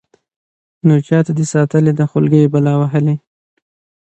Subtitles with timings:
[0.87, 3.15] نو چاته دې ساتلې ده خولكۍ بلا وهلې.